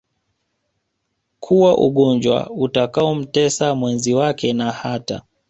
[1.39, 5.21] kuwa ugonjwa utakaomtesa mwenzi wake na hata